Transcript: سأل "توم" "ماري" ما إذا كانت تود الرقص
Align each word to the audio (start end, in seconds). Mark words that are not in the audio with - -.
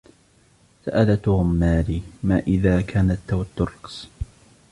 سأل 0.85 1.21
"توم" 1.21 1.53
"ماري" 1.59 2.03
ما 2.23 2.39
إذا 2.39 2.81
كانت 2.81 3.19
تود 3.27 3.47
الرقص 3.61 4.09